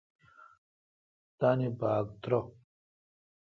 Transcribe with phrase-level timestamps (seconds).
[1.39, 2.41] تان باگ ترو۔